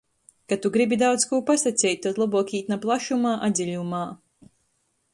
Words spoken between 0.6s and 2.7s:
tu gribi daudz kū pasaceit, tod lobuok